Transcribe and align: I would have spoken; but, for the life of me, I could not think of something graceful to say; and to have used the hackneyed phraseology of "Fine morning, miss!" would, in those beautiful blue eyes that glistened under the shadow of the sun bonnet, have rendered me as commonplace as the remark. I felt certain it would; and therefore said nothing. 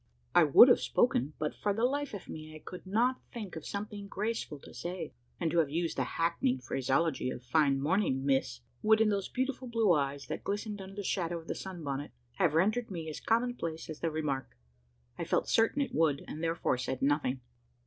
I 0.33 0.45
would 0.45 0.67
have 0.67 0.79
spoken; 0.79 1.33
but, 1.37 1.53
for 1.53 1.75
the 1.75 1.83
life 1.83 2.15
of 2.15 2.27
me, 2.27 2.55
I 2.55 2.57
could 2.57 2.87
not 2.87 3.21
think 3.31 3.55
of 3.55 3.67
something 3.67 4.07
graceful 4.07 4.57
to 4.61 4.73
say; 4.73 5.13
and 5.39 5.51
to 5.51 5.59
have 5.59 5.69
used 5.69 5.95
the 5.95 6.03
hackneyed 6.03 6.63
phraseology 6.63 7.29
of 7.29 7.43
"Fine 7.43 7.79
morning, 7.79 8.25
miss!" 8.25 8.61
would, 8.81 8.99
in 8.99 9.09
those 9.09 9.29
beautiful 9.29 9.67
blue 9.67 9.93
eyes 9.93 10.25
that 10.25 10.43
glistened 10.43 10.81
under 10.81 10.95
the 10.95 11.03
shadow 11.03 11.37
of 11.37 11.47
the 11.47 11.53
sun 11.53 11.83
bonnet, 11.83 12.09
have 12.37 12.55
rendered 12.55 12.89
me 12.89 13.09
as 13.09 13.19
commonplace 13.19 13.91
as 13.91 13.99
the 13.99 14.09
remark. 14.09 14.57
I 15.19 15.23
felt 15.23 15.47
certain 15.47 15.83
it 15.83 15.93
would; 15.93 16.25
and 16.27 16.41
therefore 16.43 16.79
said 16.79 17.03
nothing. 17.03 17.41